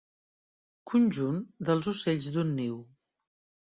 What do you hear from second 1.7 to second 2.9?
dels ocells d'un niu.